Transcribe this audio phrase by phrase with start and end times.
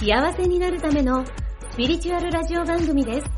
[0.00, 1.26] 幸せになるための
[1.72, 3.30] スピリチュアルラジオ番組です。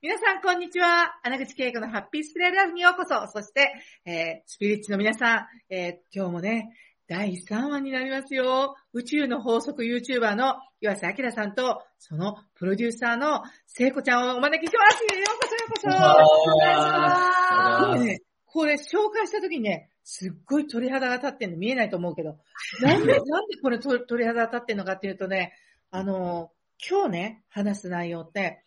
[0.00, 1.18] 皆さん、こんにちは。
[1.24, 3.26] 穴口恵子のハッピースピレラフにようこそ。
[3.26, 3.72] そして、
[4.06, 6.76] えー、スピリッチの皆さん、えー、今日もね、
[7.08, 8.76] 第3話になりますよ。
[8.92, 15.02] 宇宙の法則 YouTuber の岩瀬明さんと、そのプロデューサーの聖子ちゃんをお招きします。
[15.02, 16.52] ようこそようこそ。
[16.52, 18.04] お願いします。
[18.04, 22.38] ね、これ紹介した時にね、すっごい鳥肌が立ってんの見えないと思うけど、
[22.82, 25.54] なんで、なんでこれ鳥肌が立ってんのかっていうとね、
[25.90, 26.52] あの、
[26.88, 28.64] 今日ね、話す内容って、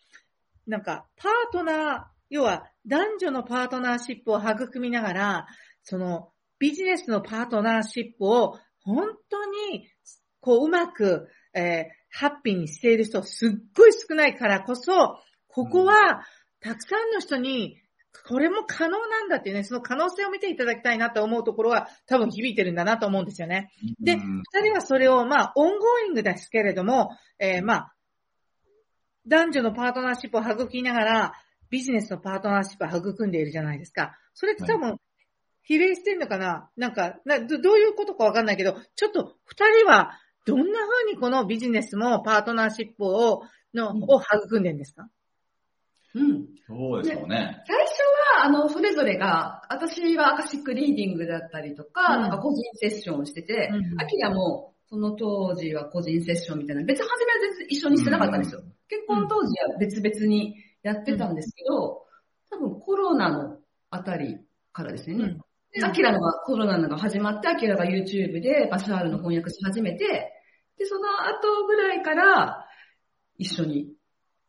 [0.66, 5.46] なんか、パートナー、要は男女のパートナーシップを育みながら、
[5.82, 9.88] そのビジネスのパートナーシップを本当に、
[10.40, 16.24] こう、うまく、えー、ハッピーにしている人すっごい少ないからこそ、ここは、
[16.60, 17.80] たくさんの人に、
[18.24, 23.70] これも可能なんだっていうね、その可能性を見ていただきたいなと思うところは多分響いてるんだなと思うんですよね。
[24.00, 27.92] で、二人はそれを、まあ、 ongoing ですけれども、えー、まあ、
[29.26, 31.32] 男女のパートナーシップを育みながら、
[31.68, 34.16] ビジネスのパートナーシップを育んでいるじゃないですか。
[34.34, 34.98] それって多分、
[35.62, 36.70] 比例してんのかな？
[36.76, 40.12] なんかなど、どういうことかわかんないけど、ちょっと二人は
[40.44, 43.42] どんな風にこのビジネスもパートナーシップを、
[43.74, 45.02] の、を育んでるんですか？
[45.02, 45.10] うん。
[46.66, 47.62] そうですよね。
[47.66, 47.90] 最初
[48.38, 52.22] は、あの、それぞれが、私はアカシックリーディングだったりとか、うん。
[52.22, 58.62] なんか個人セッションをしててうん、アキラも、その当時は個人セッションみたいな、別に初めは全然一緒にしてなかったんですよ。
[58.88, 62.02] 結婚当時は別々にやってたんですけど、
[62.50, 63.58] 多分コロナの
[63.90, 64.38] あたり
[64.72, 65.24] からですよね。
[65.24, 65.40] うん。
[65.72, 70.32] で、アキラのが、コロナのが始まって、アキラが YouTube でバシャールの翻訳し始めて、
[70.78, 72.66] で、その後ぐらいから、
[73.38, 73.92] 一緒に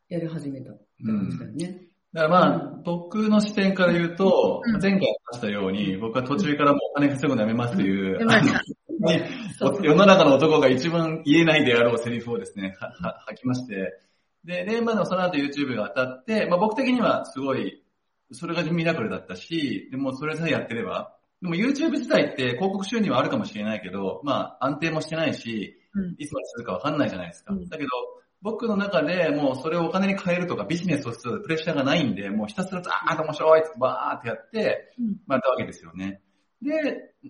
[0.09, 0.71] やり始めた
[1.03, 1.87] って感じだよね。
[2.13, 4.81] だからまあ、僕の視点から言うと、うん。
[4.81, 8.19] 前回話したように、僕は途中からもうお金稼ぐのやめますという、
[9.83, 13.99] 世の中の男が一番言えないであろうセリフをですね、はは吐きまして、
[14.45, 17.83] で、で、まあその後 YouTube が当たって、まあ僕的にはすごい、
[18.31, 26.15] それがミラクルだったし、でもそれさえやってれば、でも YouTube 自体って広告収入はあるかもしれないけど、まあ安定もしてないし、うん。
[26.17, 27.53] いつまで続くかわかんないじゃないですか。
[27.53, 27.69] うん。
[27.69, 27.89] だけど、
[28.41, 36.21] 僕の中でもうそれをお金に変えるとかビジネスをするプレッシャーがないんで、もうひたすらザーッと面白いってバーってやって、うんまあやったわけですよね。
[36.61, 36.71] で、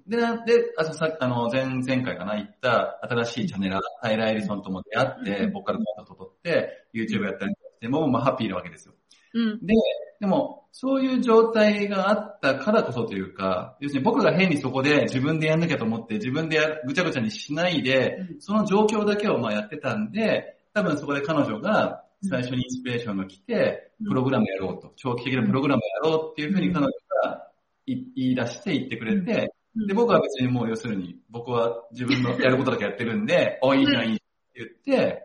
[0.05, 8.93] で、で、あとさあの、前、前回かな、言った新しいチャンネル、タイラー・エリソンとも出会って、うん僕からコンタクト取って、YouTube やったりしても、まあハッピーなわけですよ。
[9.33, 9.65] うん。
[9.65, 9.73] で、
[10.19, 24.07] でも、そういう状態があったからこそというか、要するに僕が変にそこで自分でやんなきゃと思って、自分でやぐちゃぐちゃにしないで、その状況だけをまあやってたんで、多分そこで彼女が最初にインスピレーションが来て、うん。
[24.09, 26.91] プログラムやろうと、長期的なプログラムやろうっていうふうに彼女
[27.23, 27.47] が
[27.87, 29.87] い言い出して言ってくれて、うん。
[29.87, 34.23] で、僕は別にもう要するに、僕は自分のやることだけやってるんで、 お、いいじゃん、いいって
[34.55, 35.23] 言って、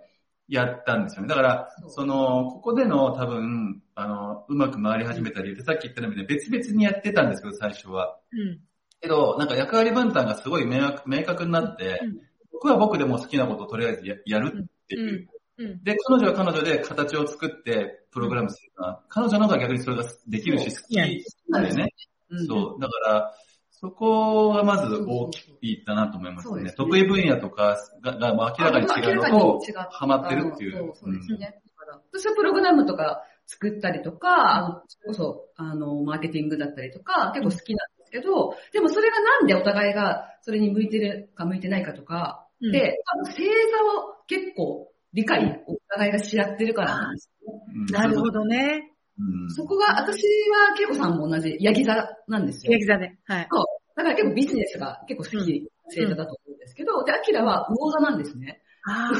[0.49, 1.29] やったんですよね。
[1.29, 8.19] だから、その、ここでの多分、あの、うまく回り始めた理由ってさっき言ったように別々にやってたんですけど、最初は。
[8.33, 8.61] うん。
[9.03, 12.21] けど、なんか役割分担がすごい明確明確になって、うん。
[12.63, 15.29] 僕は僕でも好きなことをとりあえずややるっていう。
[15.63, 15.85] うん。
[15.85, 21.07] で、彼女は彼女で形を作ってプログラムするのは、彼女の方が逆にそれができるし、好きや
[21.49, 21.95] なんだよね。
[22.31, 22.81] うんそう。
[22.81, 23.35] だから、
[23.71, 26.63] そこがまず大きいかなと思いますね。
[26.63, 30.93] ね得意分野とかがが明らかに違うのと、ハマってるっていう。
[30.95, 31.39] そうですね。
[31.39, 47.63] だから私はプログラムとか作ったりとか、あの、それこそ、あの、マーケティングだったりとか、結構好きなんですけど、でもそれがなんでお互いがそれに向いてるか向いてないかとか、うんで、多分星座を結構理解、お互いがし合ってるからなんですよね。
[47.75, 48.93] うんなるほどね。
[49.19, 51.95] うんそこが、私は、ケイコさんも同じ、ヤギ座
[52.29, 52.73] なんですよ。
[52.73, 53.13] ヤギ座で。
[53.25, 53.49] はい。
[53.51, 53.65] そう。
[53.95, 58.63] だから結構ビジネスが結構好き、星座だと思うんですけど、で、アキラは魚座なんですね。
[58.85, 59.11] あ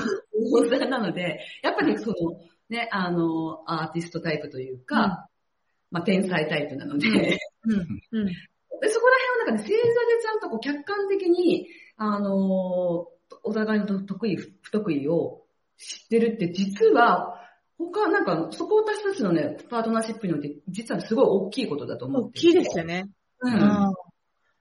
[0.51, 2.15] 魚座なので、やっぱりその、
[2.71, 5.11] ね、あの、アーティストタイプというか、うん
[5.93, 7.13] まあ、天才タイプなので、うん。
[7.13, 8.27] うん。
[8.27, 9.79] でそこら辺はなんかね、星座で
[10.21, 13.07] ちゃんとこう客観的に、あの、
[13.45, 15.42] お互いの得意、不得意を
[15.83, 17.39] 知ってるって、実は、
[17.79, 23.05] 他、なんか、そこ私たちのね、パートナーシップにおいて、実はすごい大きいことだと思って大きいですよね。
[23.41, 23.55] うん。
[23.55, 23.95] うん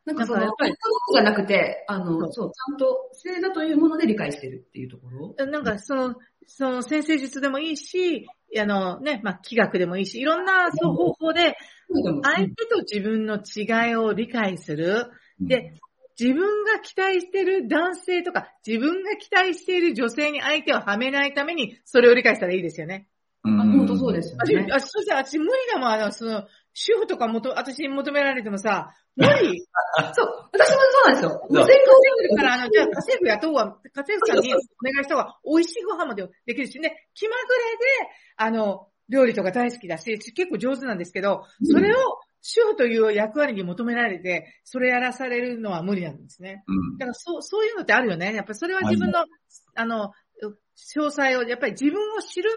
[0.03, 5.35] なんかその、やっぱりやっぱり、じゃなくて、あの、そうそう、ちゃんと星座というもので理解してるっていうところ。
[5.45, 6.15] なんか、その、
[6.47, 8.27] その、先生術でもいいし、
[8.59, 11.55] あのね、まあ、気学でもいいし、いろんなそう方法で、
[12.23, 15.11] 相手と自分の違いを理解する。
[15.39, 15.73] うんで、
[16.19, 23.07] 自分が期待している男性とか、自分が期待している女性に相手をはめないために、それを理解したらいいですよね。
[23.43, 23.59] うん。
[23.59, 24.67] あ、本当そうですよ私、ね。
[24.71, 29.65] あそしたら私無理だもん、あの、その、主婦とかもと、私に求められてもさ、無理。
[30.13, 31.29] そう、私もそうなんですよ。
[31.49, 31.65] そう。
[31.65, 31.77] 全
[32.35, 37.85] だから、あの、じゃあ、家政婦雇うわ、家政婦さんにお願いした方が、美味しいご飯までできるしね、気まぐれで、
[38.37, 41.97] あの、料理とか大好きだし、結構上手なんですけど、それを
[42.41, 46.63] 主婦という役割に求められて、それやらされるのは無理なんですね。
[46.67, 48.33] うんだから、そう、そういうのってあるよね。
[48.33, 49.25] やっぱりそれは自分の、
[49.75, 50.11] あの、
[50.75, 52.49] 詳細を、やっぱり自分を知る。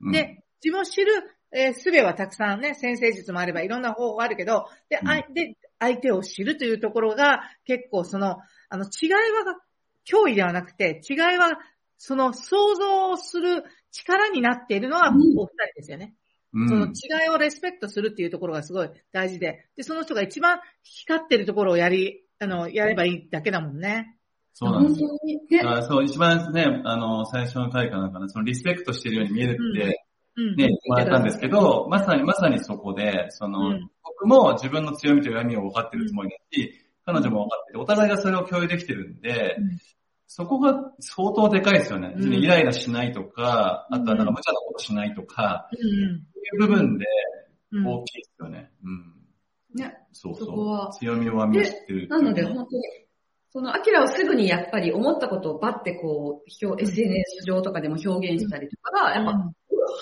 [0.00, 1.12] うんで、自分を知る、
[1.52, 8.38] えー術はたくさんね、先生術もあればいろんな方法あるけど、で、うんで相手を知るというところが結構その、
[8.68, 9.18] あの、違いは
[10.08, 11.58] 脅威ではなくて、違いは
[11.98, 15.46] その想像する力になっているのはおうん二人
[15.76, 16.14] ですよね。
[16.54, 24.16] うんその違いをレスペクトするっていうところがすごい大事で、で、その人が一番光ってるところをやり、あの、やればいいだけだもんね。
[24.52, 25.08] そうなんですよ。
[25.08, 25.34] 本当に。
[25.50, 30.06] ね、あそう、一番ね、あの、最初の回かなんかな、そのリスペクトしてるように見えるって、
[30.36, 30.56] うん。
[30.56, 36.72] ね、もらえたんですけど、まさにまさにそこで、その、うん僕も自分の強みと弱みを分かってるつもりだし、
[37.04, 39.78] 彼女も分かってて、お互いがそれを共有できてるんで、うん
[40.26, 42.12] そこが相当でかいですよね。
[42.16, 45.68] うんイライラしないとか、うんあとはなんか無茶なことしないとか、
[46.44, 47.06] いう部分で
[47.74, 47.86] うん。
[47.86, 48.70] 大きいですよね。
[48.84, 49.14] うん。
[49.74, 49.96] ね。
[50.12, 50.92] そうそこそうは。
[50.92, 52.82] 強み弱みを知ってるなので、本当に、
[53.50, 59.32] その、アキラをすぐにやっぱり思ったことをバッてこう、表 SNS 上とかでも表現したりとかが、やっぱ、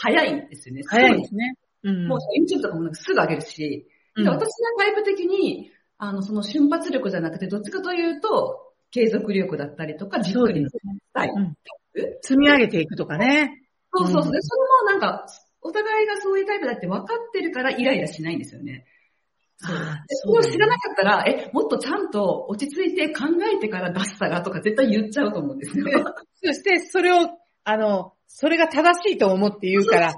[0.01, 0.83] 早いんですよね。
[0.87, 1.55] 早いですね。
[1.85, 2.09] うん。
[2.09, 4.49] もう YouTube とかもなんかすぐ上げるし、うんで私は
[4.79, 10.69] タイプ的に、あの、その瞬発力じゃなくて、どっちかというと、継続力だったりとか、じっくりの
[11.15, 11.41] タイプ。
[11.41, 11.57] うん
[12.23, 13.63] 積み上げていくとかね。
[13.93, 14.29] そうそうそう。
[14.29, 15.27] うんで、それもなんか、
[15.63, 18.85] お互いがそういうタイプだって分かってるからイライラしないんですよね。
[19.59, 19.77] そう。
[20.09, 25.87] そそう知らなかったら、え、もっとちゃんと落ち着いて考えてから出したらとか絶対言っちゃうと思うんですよ。
[26.45, 27.29] そして、それを、
[27.65, 30.15] あの、それが正しいと思って言うから、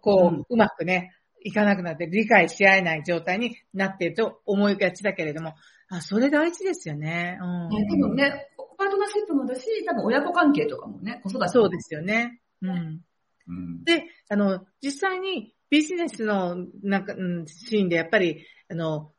[0.00, 1.12] こう、うまくね、
[1.42, 5.54] いかなくなって理解し合えない状態になっていると思いがちだけれども、
[5.88, 7.38] あ、それ大事ですよね。
[7.40, 7.68] うん。
[7.68, 12.40] ね多分ね、パートナーシップもだし、多分親子関係とかもね、子育てもそうですよね。
[12.62, 13.00] うん。
[13.48, 13.84] うん。
[13.84, 19.12] で、あの、実際にビジネスの、なんか、うん、シーンでやっぱり、あの、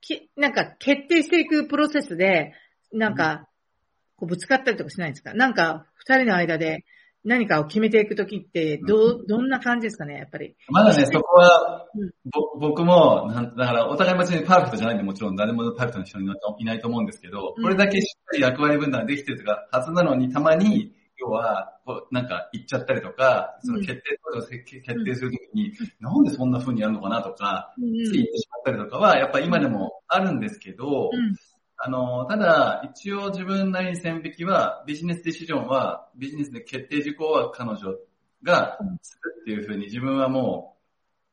[0.00, 2.54] き、なんか決定していくプロセスで、
[2.92, 3.48] なんか、
[4.16, 5.34] こうぶつかったりとかしないんですか？
[5.34, 6.84] なんか、二人の間で
[7.24, 10.56] 何かを決めていくときって、どう、どんな感じですかねやっぱり？
[10.68, 12.10] まだね、そこはうん、
[12.58, 15.36] ぼ僕も、なんだから、お互い別にパーフェクトじゃないんで、もちろん。
[15.36, 16.24] 誰もパーフェクトな人い
[16.64, 17.62] ないと思うんですけど、うん。
[17.62, 27.92] これだけしっかり役割分担できてるはずなのに、たまに、要は、こうなんか言っちゃったりとか、その決定、決定するときに、なんでそんな風にやるのかなとか、うん。
[28.04, 31.36] つい言ってしまったりとかは、やっぱ今でもあるんですけど、うん。
[31.76, 37.78] あの、ただ、一応自分なりに線引きは、ビジネスディシジョンは、ビジネスで決定事項は彼女
[38.42, 40.76] がするっていうふうに自分はも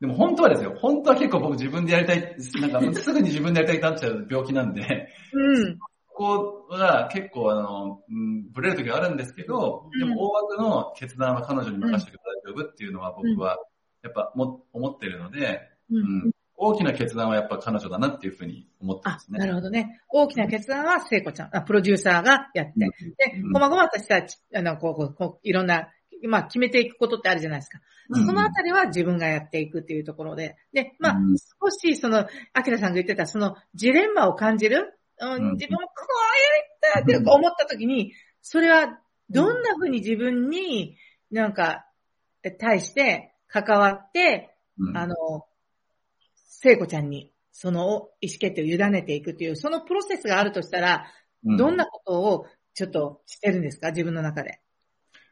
[0.00, 2.36] でも本当はですよ、本当は結構僕自分でやりたい、
[2.70, 5.78] なんかすぐに自分でやりたいってなっちゃう病気なんで、うん。
[6.18, 13.56] ここが結構あの、うん、ブレる時はあるんですけど、でも大枠の決断は彼女に任せてくれ大丈夫っていうのは僕は
[14.02, 16.28] やっぱも思ってるので、ううん。
[16.28, 19.38] ん、大きな決断はやっぱ彼女だなっていうふうに思ってまあ、すね。
[19.38, 20.00] なるほどね。
[20.08, 23.52] 大きな決断は聖子ちゃん、あプロデューサーがやって、でう、ん。
[23.52, 25.88] こまごまとした、ちあの、こう、こう、こういろんな、
[26.28, 27.78] まあ、決めていくことってあるじゃないですか。
[28.10, 28.26] うん。
[28.26, 35.52] そのあたりは自分がやっていくっていうところで、で、まあうん、少しその、アキラさんが言ってた、その、ジレンマを感じる、うんうん。
[35.54, 35.94] 自分もこ
[36.92, 38.98] うやりたいって思った時に、それは、
[39.30, 40.96] どんな風に自分に
[41.30, 41.84] なんか、
[42.42, 44.96] え対して関わって、うん。
[44.96, 45.14] あの、
[46.36, 51.06] 聖子ちゃんに、その意思決定を委ねていくっていう、そのプロセスがあるとしたら、
[51.44, 53.90] どんなことをちょっとしてるんですか？
[53.90, 54.60] 自分の中で。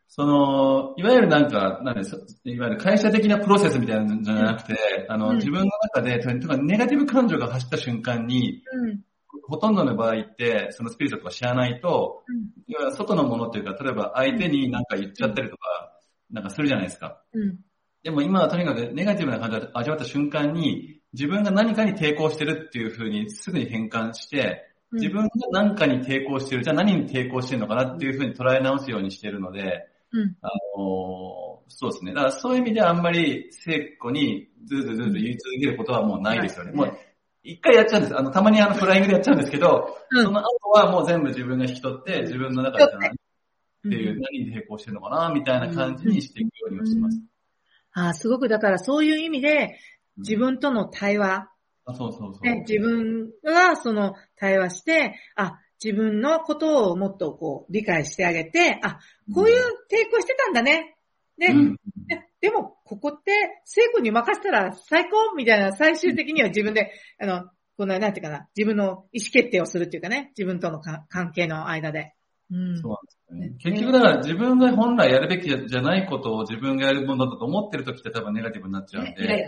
[0.08, 4.76] その、いわゆるなんか、なんですいわゆる会社的なプロセスみたいなのじゃなくて、
[5.08, 9.00] あの、うん自分の中で、とかネガティブ感情が走った瞬間に、うん。
[9.48, 12.24] ほとんどの場合って、そのスピリットとか知らないと、
[12.66, 15.92] 要は外のものっていうか、例えば相手になんか言っちゃったりとか、
[16.30, 17.22] なんかするじゃないですか。
[17.32, 17.58] うん。
[18.02, 30.36] でも今はとにかくネガティブな感情を味わった瞬間に、自分が何かに抵抗してるっていう風にすぐに変換して、自分が何かに抵抗してる、じゃあ何に抵抗してるのかなっていう風に捉え直すようにしてるので、うん。
[30.40, 32.14] あのそうですね。
[32.14, 36.72] だからそういう意味ではあんまり聖子にずーずーずーずー言い続けることはもうないですよね。
[36.72, 36.98] もう
[37.46, 38.18] 一回やっちゃうんです。
[38.18, 43.12] あの、たまにあの、フライングでやっちゃうんですけど、うんその後はもう全部自分が引き取って、自分の中で何っ
[43.82, 47.20] ていう、うん何で並行してるのかな、みたいな感じにしていくようにはしてます。
[47.92, 49.78] ああ、すごくだからそういう意味で、
[50.18, 51.48] 自分との対話、
[51.84, 52.42] あそうそうそう。
[52.42, 58.98] ね、自分がその対話して、あ、自分のことをもっとこう理解してあげて、あ、
[59.32, 60.96] こういう抵抗してたんだね。
[61.38, 61.76] で、うん
[62.46, 72.14] ででも、ここって、聖子に任せたら最高みたいな、最終的には自分で、あの、この、なんていうかな、自分の意思決定をするっていうかね、自分とのか関係の間で。
[72.52, 72.80] うん。
[72.80, 72.92] そう
[73.32, 73.74] なんですよね。
[73.74, 79.44] 結局だから自分が本来やるべきじゃないことを自分がやるものだと思ってる時って多分ネガティブになっちゃうんで、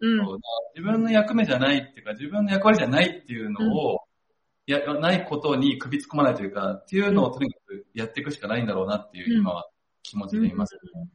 [0.00, 0.20] うん。
[0.20, 0.38] うん。
[0.76, 4.02] 自分の役目じゃないっていうか、自分の役割じゃないっていうのを、
[4.66, 9.68] や、ないことに首突っ込まないというか、っていうのをとにかくやっていくしかないんだろうなっていう、うん今は
[10.04, 10.76] 気持ちでいます。
[10.94, 11.08] ね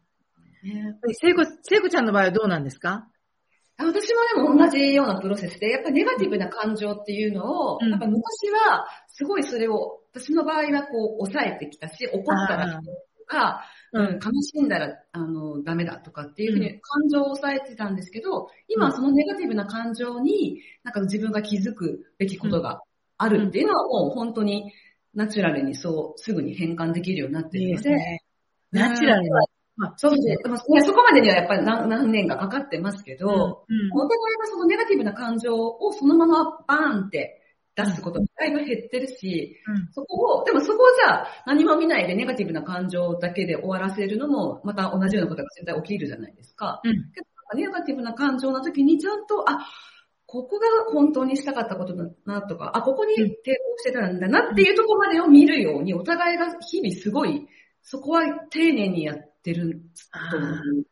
[1.19, 3.07] 聖子、聖子ちゃんの場合はどうなんですか？
[3.77, 7.89] あ私もでも同じようなプロセスで、やっぱりネガティブな感情っていうのを、うん。
[7.89, 12.81] やっぱ昔は、すごいそれを、私の場合はこう、抑えてきたし、怒ったらと
[13.25, 13.63] か、
[13.93, 22.81] ううん、悲しんだら、あの、ダメだとかっていうふうに感情を抑えてたんですけど、今はそのネガティブな感情に、なんか自分が気づくべきことが
[23.17, 24.71] あるっていうのはもう本当に
[25.13, 28.23] ナチュラルにそう、すぐに変換できるようになってるので、ですね。
[28.71, 29.41] ナチュラルな。
[29.81, 30.37] まあ、そうですね。
[30.85, 33.35] そこまでにはやっぱり何何年かかかってますけど、うん。
[33.93, 37.41] お互いがそのネガティブな感情をそのままバーンって
[37.75, 46.79] 出すことがだいぶ減ってるし、うんそこを、でもそこをじゃあ何も見ないでネガティブな感情だけで終わらせるのもまた同じようなことが絶対起きるじゃないですか。
[46.83, 49.67] うんけどネガティブな感情の時にちゃんと、あ、
[50.25, 53.31] ここが本当にしたかったことだなとか、あ、ここに抵抗
[53.79, 57.47] してたんだなっていうところまでを見るように、お互いが日々すごい、
[57.81, 59.81] そこは丁寧にやってる
[60.31, 60.49] と思う。
[60.49, 60.83] うん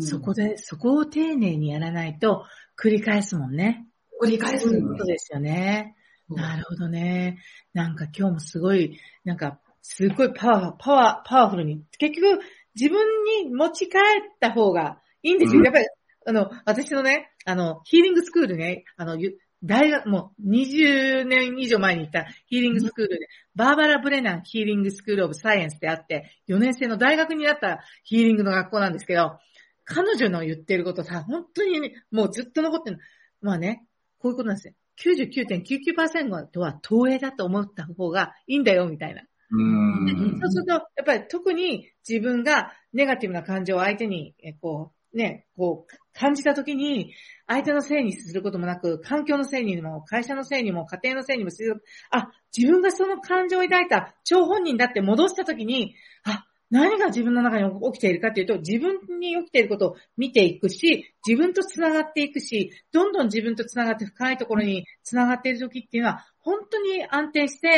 [0.00, 2.44] そこで、そこを丁寧にやらないと
[2.76, 3.86] 繰り返すもんね。
[4.20, 5.94] 繰り返すそういんでうことですよね。
[6.28, 6.34] す。
[6.34, 7.38] なるほどね。
[7.72, 12.40] なんか今日もすごい、なんか、すごいパワー、パワー、パワフルに、結局
[12.74, 13.06] 自分
[13.44, 14.00] に持ち帰っ
[14.40, 15.60] た方がいいんですよ。
[15.60, 15.86] うんやっぱり、
[16.26, 29.38] あの、私のね、あの、ヒーリングスクールね、あの、ゆ大学、もう20年以上前に行ったヒーリングスクールで、バーバラ・ブレナンヒーリングスクールオブサイエンスであって、4年生の大学になったヒーリングの学校なんですけど、
[29.84, 32.98] 彼女の言ってることさ、本当にね、もうずっと残ってる。
[33.40, 33.86] まあね、
[34.18, 34.74] こういうことなんですよ。
[35.02, 39.22] 99.99%とは投影だと思った方がいいんだよ、みたいな。
[39.50, 40.40] うん。
[40.40, 47.12] そうすると、やっぱり特に自分がネガティブな感情を相手に、えこう、ね、こう、感じたときに、
[47.46, 55.94] 相手のせいにすることもなく、環境のせいにも、会社のせいにも、家庭のせいにもする、あ、自分がその感情を抱いた超本人だって戻したときに、
[56.24, 67.68] あ、何が自分の中に起きているかというと、自分に起きていることを見ていくし、自分と繋がっていくし、どんどん自分と繋がって深いところに繋がっているときっていうのは、本当に安定して、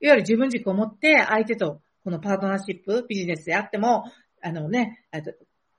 [0.00, 4.04] いわゆる自分軸を持って相手とこのパートナーシップ、ビジネスであっても、
[4.40, 5.04] あのね、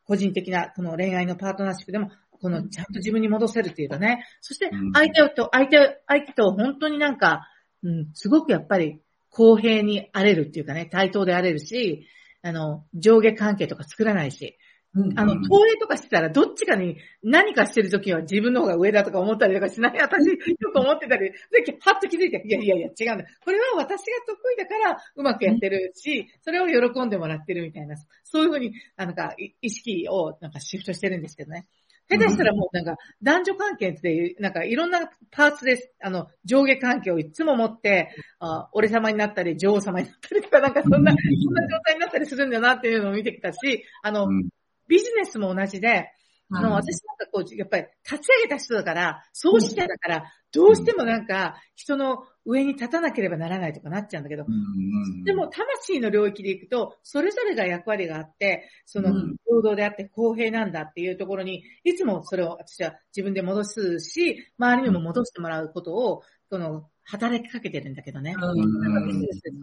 [0.08, 4.92] 個人的なこの恋愛のパートナーシップでも、このちゃんと自分に戻せるっていうかね、そしてうん。
[4.94, 7.48] 相手と、相手、相手と本当になんか、
[7.84, 12.08] うん、すごくやっぱり公平に荒れるっていうかね、対等で荒れるし、
[12.42, 14.58] あの、上下関係とか作らないし、
[14.98, 20.02] うんあの、うん投影とかしてたら、どっちかに何かしてるときは自分の方が上だとか思ったりとかしない。
[20.02, 20.36] 私、よ
[20.74, 23.26] く思ってたり、で、はっと気づいて、いやいやいや、違うんだ。
[23.46, 31.68] これは私が得意だからうまくやってるし、それを喜んでもらってるみたいな、そういうふうに、なんか、い意識をなんかシフトしてるんですけどね。
[32.10, 44.48] 下手したらもうなんか、男女関係っていう、なんかいろんなパーツで、あの、上下関係をいつも持って、あ俺様になったり、女王様になったりとか、なんかそんな、そんな状態になったりするんだなっていうのを見てきたし、あの、うん
[44.88, 46.12] ビジネスも同じで、
[46.52, 68.36] あの、うん私なんかこう、やっぱり立ち上げた人だから、創始者だから、どうしてもなんか、人の上に立たなければならないとかなっちゃうんだけど、うんでも、魂の領域でいくと、それぞれが役割があって、そのうん、平等であって公平なんだっていうところに、いつもそれを私は自分で戻すし、周りにも戻してもらうことを、その、働きかけてるんだけどね。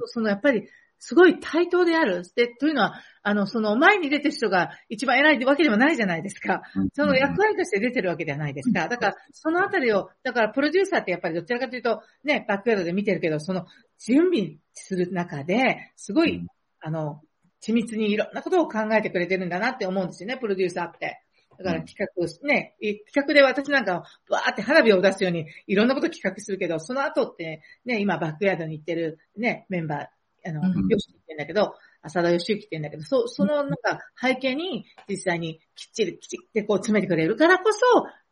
[0.06, 2.22] そのやっぱり、すごい対等である。
[2.34, 6.62] で、というのは、あの、その前に出てる人が一番偉いわけではないじゃないですか。
[6.94, 8.88] その役割として出てるわけではないですか。
[8.88, 13.66] だから、そのあたりを、だからプロデューサーってやっぱりどちらかというと、ね、バックヤードで見てるけど、その
[13.98, 16.46] 準備する中で、すごい、うん
[16.86, 17.22] あの、
[17.66, 21.22] 緻密にいろんなことを考えてくれてるんだなって思うんですよね、プロデューサーって。
[21.58, 30.06] だから企画し、ね、い企画で私なんか、わーって花火を出すようにいろんなこと企画するけど、その後ってね、今バックヤードに行ってるね、メンバー、
[30.46, 30.88] あの、うん。
[30.88, 37.78] よしって言うんだけど、浅田義之って言うんだけど、そそのなんか背景に実際にきっちりきっちりこう詰めてくれるからこそ、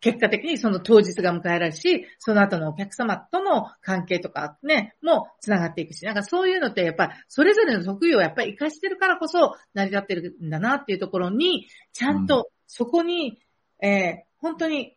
[0.00, 13.38] 結果的にその当日が迎えられるし、その後のお客様との関係とかね、も繋がっていくし、なんかそういうのってやっぱりそれぞれの得意をやっぱり活かしてるからこそ成り立ってるんだなっていうところに、ちゃんとそこに、
[13.82, 14.96] うん、えー、本当に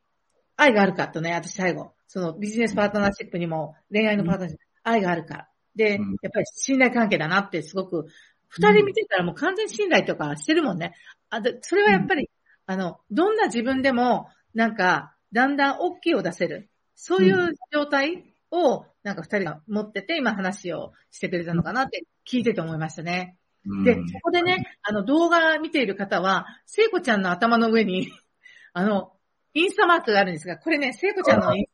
[0.57, 5.49] 愛があるかとね、私最後、そのビジネスパートナーシップにも恋愛のパートナーシップ、うん、愛があるか。
[5.75, 5.99] で、やっ
[6.33, 8.05] ぱり信頼関係だなってすごく、
[8.47, 10.93] 二人見てたらもう完全信頼とかしてるもんね。
[11.29, 12.29] あでそれはやっぱり、
[12.65, 16.69] あの、どんな自分でも、なんか、だんだん OK を出せる。
[16.95, 23.37] そういう状態を、なんか二人が持ってて、今話をしてくれたのかなって聞いてて思いましたね。
[23.83, 28.11] で、そこでね、あの動画見ている方は、聖子ちゃんの頭の上に
[28.73, 29.13] あの、
[29.53, 31.69] インスタマークがあるんですが、これね、聖子ちゃんのインス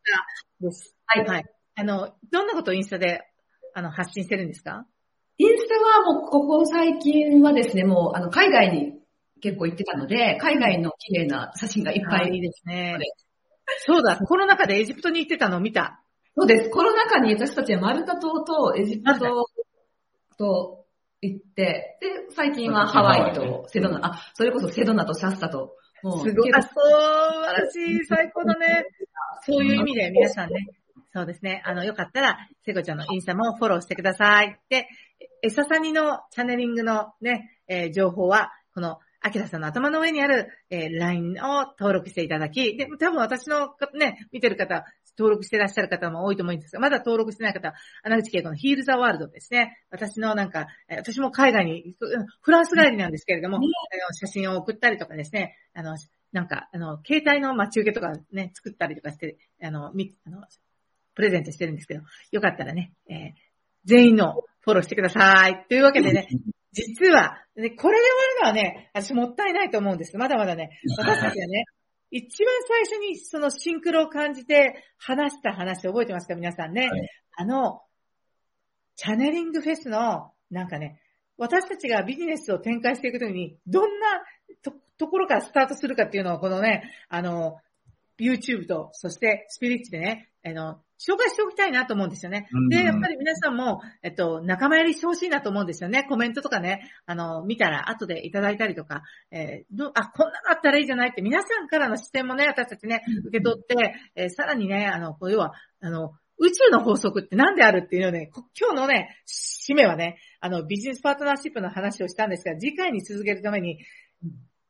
[0.60, 0.96] タです。
[1.05, 1.25] はい。
[1.25, 1.46] はい。
[1.75, 3.24] あの、どんなことをインスタで、
[3.73, 4.85] あの、発信してるんですか？
[5.37, 8.93] インスタはもう、ここ最近はですね、もう、あの、海外に
[9.41, 12.31] 結構行ってたので、海外の綺麗な写真がいっぱい。
[12.35, 12.97] いいですね。
[13.85, 15.57] そうだ、コロナ禍でエジプトに行ってたの？
[15.57, 16.03] を見た。
[16.35, 16.69] そうです。
[16.69, 19.47] コロナ禍に私たちはマルタ島とエジプト
[20.37, 20.85] と
[21.21, 26.27] 行って、で、最近はハワイとセドナ、あ、それこそセドナとシャスタと、もう。
[26.27, 26.53] すごい。
[26.53, 28.05] あ、素晴らしい。
[28.05, 28.85] 最高だね。
[29.45, 30.67] そういう意味で皆さんね、
[31.13, 31.61] そうですね。
[31.65, 34.59] あの、よかったら、セコちゃんのインスタもフォローしてください。
[34.69, 34.87] で、
[35.41, 44.85] エササニのチャネリングのね、えー、情報は、このアキラさんの頭の上にある、えー、LINE を登録していただき、で、多分私のね、見てる方、
[45.17, 49.77] 登録してらっしゃる方も多いと思うんですが、まだ登録してない方、穴口恵子のヒールザワールドですね。
[49.91, 51.95] 私のなんか、私も海外に、
[52.41, 53.63] フランス帰りなんですけれども、うん、
[54.13, 55.97] 写真を送ったりとかですね、あの、
[56.31, 60.43] なんか、あの、携帯の待ち受けとかね、作ったりとかして、あの、み、あの、
[61.15, 62.01] プレゼントしてるんですけど、
[62.31, 63.17] よかったらね、えー、
[63.85, 65.65] 全員のフォローしてください。
[65.67, 66.27] というわけでね、
[66.71, 68.07] 実は、ね、これで
[68.39, 70.17] 終わるのはね、私もったいないと思うんです。
[70.17, 71.65] まだまだね、私たちはね、
[72.11, 76.89] 一番最初にそのシンクロを感じて話した話覚えてますか皆さんね。
[76.89, 77.81] はい、あの、
[78.95, 81.01] チャネリングフェスの、なんかね、
[81.37, 84.07] 私たちがビジネスを展開していくときに、どんな
[84.61, 87.57] とところからスタートするかっていうのを、このね、あの、
[88.19, 92.48] YouTube と、そしてスピリッチでね、あの、紹介しておきたいなと思うんですよね。
[92.70, 96.05] で、やっぱり皆さんも、えっと、仲間入りしてほしいなと思うんですよね。
[96.07, 113.79] コメントとかね、あの、見たら後でいただいたりとか、えー、ど、あ、こんなのあったらいいじゃないって皆さんからの視点もね、私たちね、受け取って、えー、さらにね、あの、要は、あの、宇宙の法則って何であるっていうのをね、今日のね、締めはね、あの、ビジネスパートナーシップの話をしたんですが、次回に続けるために、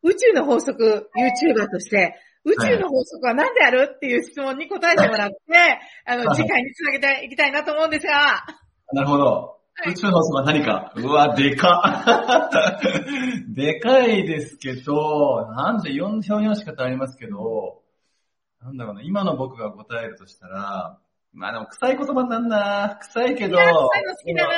[0.03, 3.91] 宇宙の法則 YouTuber として、宇宙の法則は何である？
[3.95, 5.35] っていう質問に答えてもらって、
[6.05, 8.43] あの、次回につなげていきたいなと思うんですが。
[8.93, 9.57] なるほど。
[9.87, 10.91] 宇宙の法則は何か？
[10.95, 12.03] うわ、でか
[13.53, 17.81] でかいですけど、なんで4表現の仕方ありますけど、
[18.61, 20.99] なんだろうな、今の僕が答えるとしたら、
[21.33, 23.73] まあでも臭い言葉なんな臭いけど、臭い
[24.03, 24.53] の好きだな。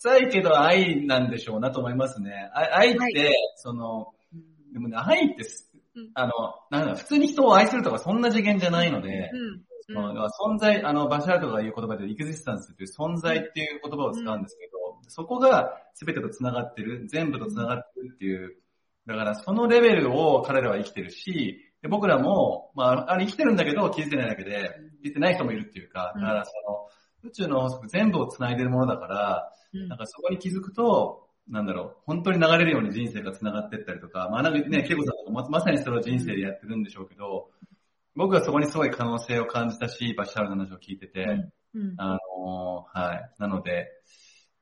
[0.00, 2.48] 臭いけど愛なんでしょうなと思いますね。
[2.54, 4.12] 愛って、はい、その、
[4.72, 5.42] でもね、愛って
[6.14, 6.32] あの、
[6.70, 9.68] なんだ、普通に人を愛するとかそんな次元じゃないので、うん。
[9.90, 18.56] うん、存在、あの、バシャートが言う言葉でエクジスタンスっていう存在っていう言葉を使うんですけど、うん、そこが全てと繋がってる、全部と繋がってるっていう、
[19.06, 24.70] だからそのレベルを彼らは生きてるし、で僕らも、まあ、あれ生きてるんだけど気づいてないだけで、
[25.02, 29.52] 気づいてない人もいるっていうか、だからその、宇宙の法則全部を繋いでるものだから、
[29.88, 37.50] なんかそこに気づくと、なんだろう、本当に流れるように人生が繋がっていったりとか、まあなんかね、ケイコさんとかままさにそれを人生でやってるんでしょうけど、
[38.14, 41.24] 僕はそこにすごい可能性を感じたし、バッシャールの話を聞いてて、
[41.74, 41.80] うん。
[41.80, 43.30] うん、あのー、はい。
[43.38, 43.88] なので、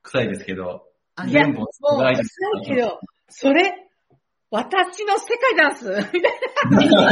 [0.03, 0.87] 臭いですけど、
[1.25, 2.15] いや、もう、臭い
[2.65, 3.89] けど、それ、
[4.51, 5.89] 私の世界ダンス？
[5.89, 6.19] みたいな。
[6.71, 7.03] 違う人か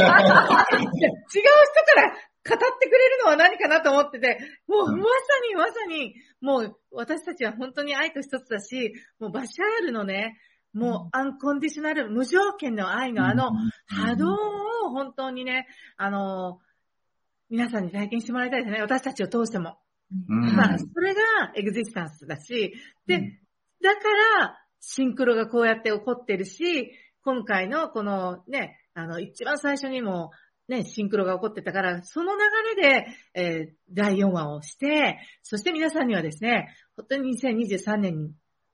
[1.96, 2.14] ら
[2.48, 5.02] 語ってくれるのは何かなと思ってて、もうまさ
[5.50, 10.38] にまさに、もう私たちは本当に愛と一つだし、もうバシャールのね、
[10.74, 13.52] もうアンコンディショナル、無条件の愛のあの
[13.88, 16.60] 波動を本当にね、あの、
[17.50, 18.82] 皆さんに体験してもらいたいですね。
[18.82, 19.78] 私たちを通しても。
[20.28, 21.22] まあ、それが
[21.56, 22.74] エグジスタンスだし、
[23.08, 23.40] で、
[23.82, 24.02] だか
[24.40, 26.92] ら、シンクロがこうやって起こってるし、
[27.24, 30.32] 今回のこのね、あの、一番最初にも、
[30.68, 32.42] ね、シンクロが起こってたから、その流
[32.82, 38.32] れで、えー、第4話をして、そして皆さんにはですね、本当に2023年に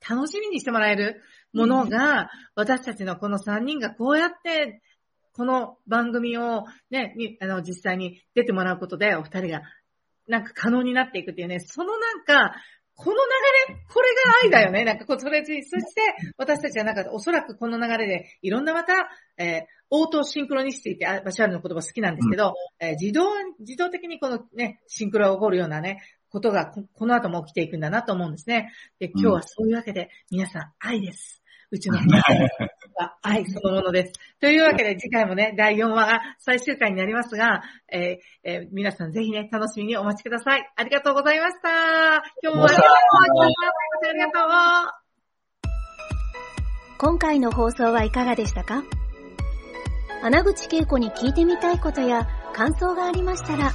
[0.07, 1.21] 楽しみにしてもらえる
[1.53, 4.81] ものが、私たちのこの3人がこうやって、
[5.33, 9.61] この番組をね、あの、実際に出てもらうことで、お二人が、
[10.27, 12.55] なんか可能になっていくっていうね、そのなんか、
[13.03, 14.07] この流れ、これ
[14.43, 14.85] 愛だよね。
[14.85, 15.63] なんかこう、それ、そし
[15.95, 16.01] て、
[16.37, 18.93] 私たちはなんか、おそらくこの流れで、いろんなまた、
[19.37, 23.25] えー、オートシンクロニシティって、あバシャールの言葉好きなんですけど、えー自動、
[23.59, 28.71] 自動的にこのね、シンクロが起こるようなね、ことがこ、この後も起きていくんだなと思うんですね。
[28.99, 31.41] で、今日はそういうわけで、皆さん、愛です。
[31.71, 31.97] うちの
[32.95, 34.13] は愛そのものです。
[34.39, 40.71] というわけで、次回もね、第4話が最終回になりますが、えーえー皆さんぜひね、楽しみにお待ちください。
[40.75, 41.69] ありがとうございました。
[42.41, 42.89] 今日もありがとう
[43.35, 43.55] ございま
[44.01, 44.09] す。
[44.09, 44.51] ありがとう。
[46.97, 48.83] 今回の放送はいかがでしたか？
[50.23, 53.71] 穴口恵子に聞いてみたいことや感想がありましたら、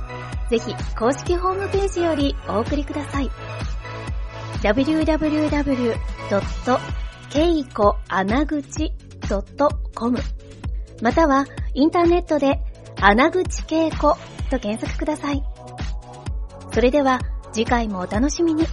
[0.48, 3.31] ぜひ公式ホームページよりお送りください。
[9.29, 10.19] .com
[11.03, 12.61] またはインターネットで
[13.01, 14.17] 穴口恵子
[14.51, 15.43] と検索ください。
[16.73, 17.21] それでは
[17.53, 18.65] 次回もお楽しみに。